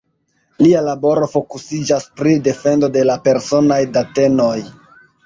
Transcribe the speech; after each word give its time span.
Lia 0.65 0.79
laboro 0.85 1.27
fokusiĝas 1.33 2.07
pri 2.21 2.33
defendo 2.47 2.89
de 2.97 3.05
la 3.11 3.19
personaj 3.29 3.79
datenoj. 3.99 4.57